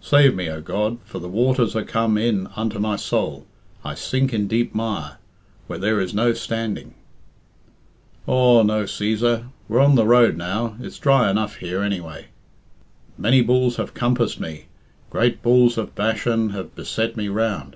Save 0.00 0.36
me, 0.36 0.48
O 0.48 0.60
God, 0.60 0.98
for 1.04 1.18
the 1.18 1.28
waters 1.28 1.74
are 1.74 1.82
come 1.82 2.16
in 2.16 2.46
unto 2.54 2.78
my 2.78 2.94
soul, 2.94 3.46
I 3.84 3.96
sink 3.96 4.32
in 4.32 4.46
deep 4.46 4.76
mire, 4.76 5.16
where 5.66 5.80
there 5.80 6.00
is 6.00 6.14
no 6.14 6.34
standing.'" 6.34 6.94
"Aw, 8.28 8.62
no 8.62 8.84
Cæsar, 8.84 9.48
we're 9.68 9.80
on 9.80 9.96
the 9.96 10.06
road 10.06 10.36
now. 10.36 10.76
It's 10.80 11.00
dry 11.00 11.28
enough 11.32 11.56
here, 11.56 11.82
anyway." 11.82 12.26
"'Many 13.18 13.42
bulls 13.42 13.74
have 13.74 13.92
compassed 13.92 14.38
me; 14.38 14.66
great 15.10 15.42
bulls 15.42 15.76
of 15.76 15.96
Bashan 15.96 16.50
have 16.50 16.76
beset 16.76 17.16
me 17.16 17.26
round. 17.26 17.74